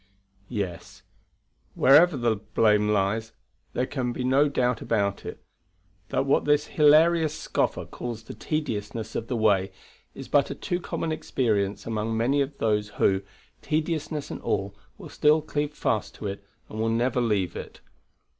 [0.49, 1.03] Yes,
[1.75, 3.33] wherever the blame lies,
[3.73, 5.43] there can be no doubt about it,
[6.09, 9.71] that what this hilarious scoffer calls the tediousness of the way
[10.15, 13.21] is but a too common experience among many of those who,
[13.61, 17.79] tediousness and all, will still cleave fast to it and will never leave it.